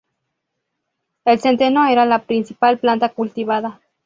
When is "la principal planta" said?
2.07-3.09